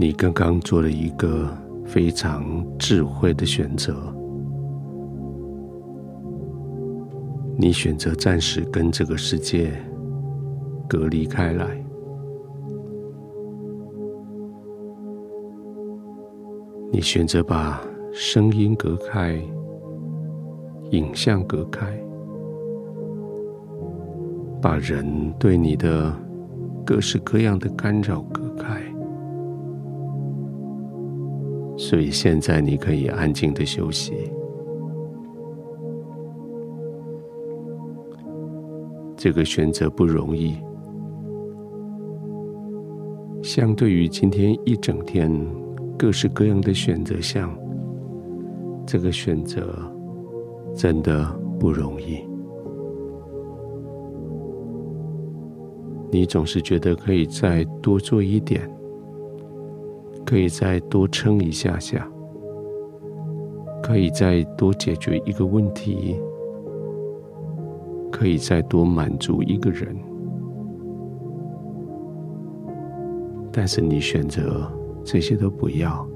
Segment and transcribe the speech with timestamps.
[0.00, 1.46] 你刚刚做了一个
[1.84, 2.42] 非常
[2.78, 3.94] 智慧的选择，
[7.58, 9.70] 你选择暂时跟这个世界
[10.88, 11.66] 隔离开来，
[16.90, 17.78] 你选择把
[18.10, 19.38] 声音隔开，
[20.92, 21.86] 影像隔开，
[24.62, 26.10] 把人对你的
[26.86, 28.80] 各式各样的干扰隔开，
[31.90, 34.12] 所以现在你可以安静的休息。
[39.16, 40.54] 这个选择不容易，
[43.42, 45.28] 相对于今天一整天
[45.98, 47.52] 各式各样的选择项，
[48.86, 49.76] 这个选择
[50.76, 51.26] 真的
[51.58, 52.20] 不容易。
[56.12, 58.70] 你总是觉得可以再多做一点，
[60.30, 62.08] 可以再多撑一下下，
[63.82, 66.20] 可以再多解决一个问题，
[68.12, 69.92] 可以再多满足一个人，
[73.50, 74.70] 但是你选择
[75.02, 76.06] 这些都不要，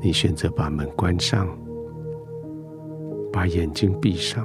[0.00, 1.46] 你选择把门关上，
[3.32, 4.44] 把眼睛闭上。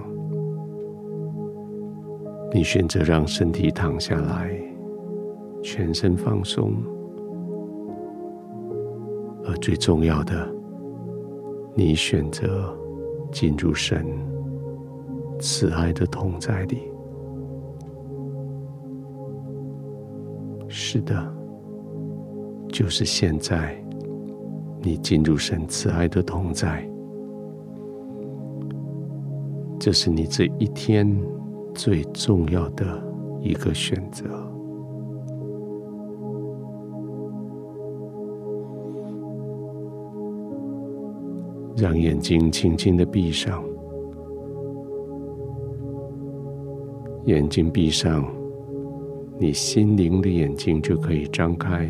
[2.53, 4.55] 你选择让身体躺下来，
[5.65, 6.75] 全身放松，
[9.43, 10.47] 而最重要的，
[11.73, 12.71] 你选择
[13.31, 14.05] 进入神
[15.39, 16.83] 慈爱的同在里。
[20.67, 21.33] 是的，
[22.69, 23.75] 就是现在，
[24.83, 26.87] 你进入神慈爱的同在，
[29.79, 31.19] 这是你这一天。
[31.73, 32.85] 最重要的
[33.41, 34.23] 一个选择，
[41.75, 43.61] 让眼睛轻轻的闭上，
[47.25, 48.25] 眼睛闭上，
[49.37, 51.89] 你心灵的眼睛就可以张开，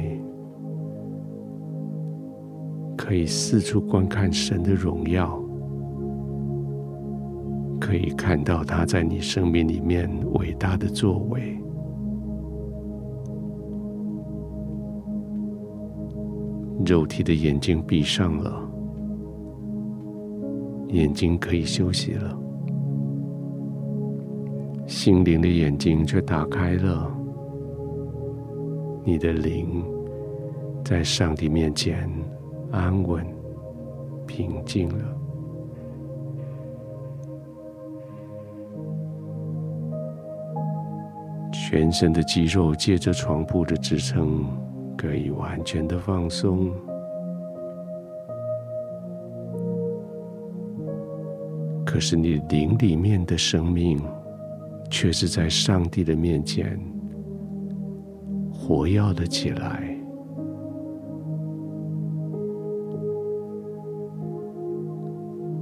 [2.97, 5.39] 可以四处观看神的荣耀。
[7.79, 11.55] 可以看到他在你生命里面伟大的作为。
[16.83, 18.67] 肉体的眼睛闭上了，
[20.89, 22.37] 眼睛可以休息了；
[24.87, 27.11] 心灵的眼睛却打开了，
[29.03, 29.83] 你的灵
[30.83, 32.09] 在上帝面前
[32.71, 33.25] 安稳、
[34.25, 34.95] 平静了。
[41.51, 44.45] 全身的肌肉借着床铺的支撑，
[44.95, 46.71] 可以完全的放松。
[51.95, 53.97] 可是你灵里面的生命，
[54.91, 56.77] 却是在上帝的面前
[58.51, 59.97] 活跃了起来。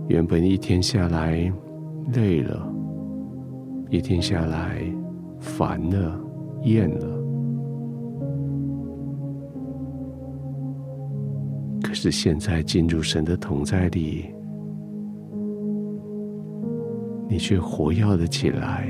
[0.08, 1.54] 原本一天下来
[2.16, 2.68] 累了，
[3.92, 4.84] 一天下来。
[5.40, 6.20] 烦了，
[6.64, 7.06] 厌了。
[11.84, 14.34] 可是现在进入神的同在里，
[17.34, 18.88] 你却活跃了起来，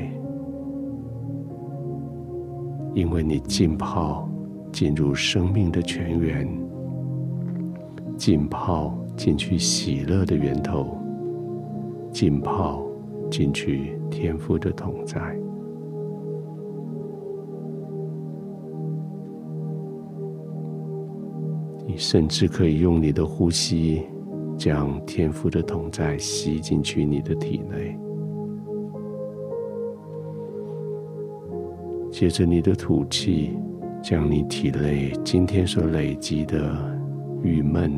[2.94, 4.28] 因为你浸泡
[4.70, 6.46] 进入生命的泉源，
[8.18, 10.98] 浸泡进去喜乐的源头，
[12.12, 12.84] 浸泡
[13.32, 15.22] 进去天父的同在。
[21.88, 24.04] 你甚至可以用你的呼吸，
[24.58, 27.98] 将天父的同在吸进去你的体内。
[32.24, 33.50] 借着你的吐气，
[34.02, 36.74] 将你体内今天所累积的
[37.44, 37.92] 郁闷、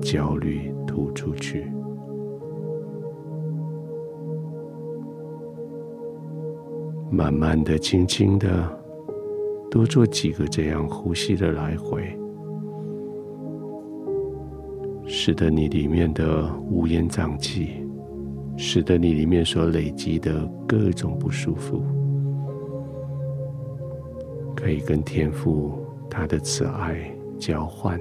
[0.00, 1.70] 焦虑吐出去。
[7.10, 8.48] 慢慢的、轻轻的，
[9.70, 12.02] 多做几个这样呼吸的来回。
[15.04, 17.84] 使得你里面的乌烟瘴气，
[18.56, 21.82] 使得你里面所累积的各种不舒服，
[24.62, 25.72] 可以跟天父
[26.08, 28.00] 他的慈爱交换。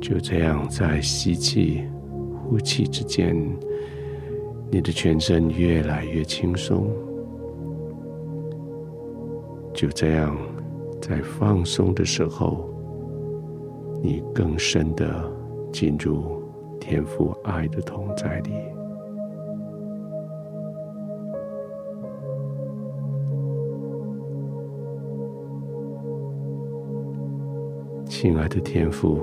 [0.00, 1.82] 就这样，在吸气、
[2.44, 3.36] 呼气之间，
[4.70, 6.88] 你的全身越来越轻松。
[9.74, 10.36] 就这样，
[11.02, 12.70] 在放松的时候，
[14.00, 15.28] 你更深的
[15.72, 16.40] 进入
[16.78, 18.77] 天父爱的同在里。
[28.20, 29.20] 亲爱的天父，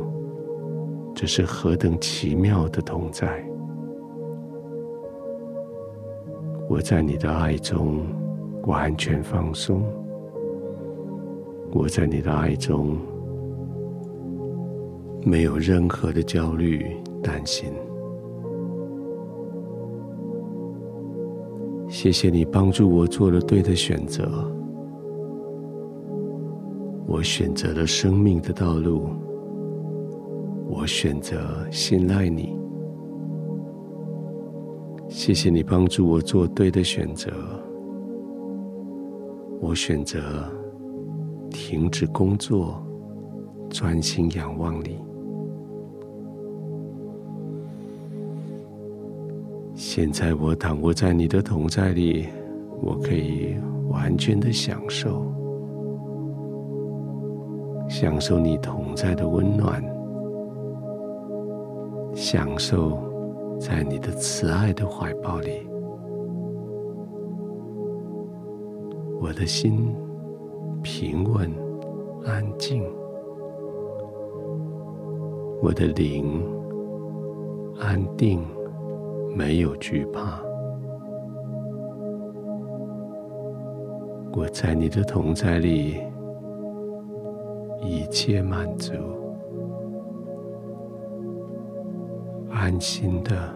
[1.14, 3.46] 这是何等奇妙的同在！
[6.70, 8.06] 我在你的爱中
[8.64, 9.84] 完全放松，
[11.74, 12.98] 我在你的爱中
[15.26, 17.74] 没有任何的焦虑、担心。
[21.90, 24.50] 谢谢你帮助我做了对的选择，
[27.16, 29.08] 我选择了生命的道路，
[30.68, 32.60] 我选择信赖你。
[35.08, 37.32] 谢谢你帮助我做对的选择。
[39.62, 40.20] 我选择
[41.50, 42.86] 停止工作，
[43.70, 45.00] 专心仰望你。
[49.74, 52.26] 现在我躺卧在你的同在里，
[52.82, 53.56] 我可以
[53.88, 55.26] 完全的享受，
[57.88, 59.84] 享受你同在的温暖，
[62.14, 62.98] 享受。
[63.58, 65.66] 在你的慈爱的怀抱里，
[69.22, 69.96] 我的心
[70.84, 71.50] 平稳
[72.26, 72.84] 安静，
[75.64, 76.44] 我的灵
[77.80, 78.46] 安定，
[79.34, 80.44] 没有惧怕。
[84.34, 85.96] 我在你的同在里，
[87.82, 88.94] 一切满足。
[92.50, 93.54] 安心的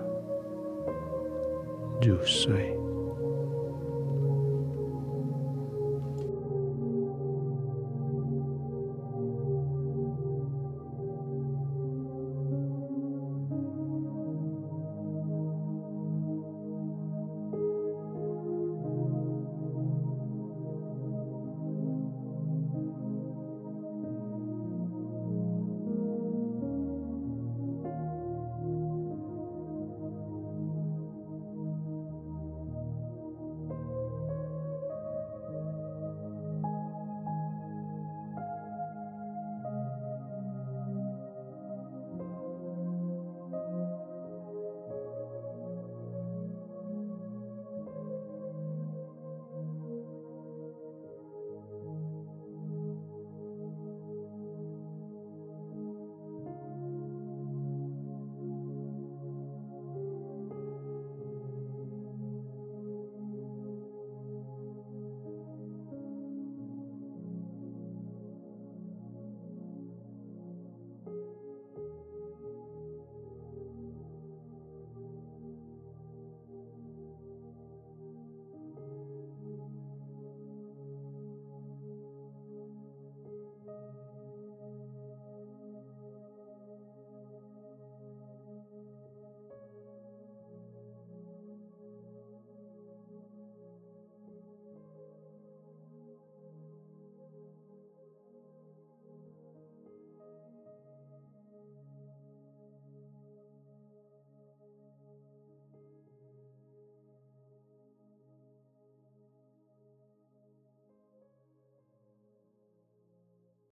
[2.02, 2.78] 入睡。